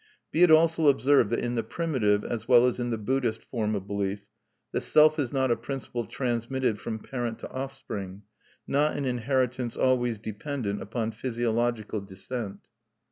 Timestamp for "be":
0.31-0.41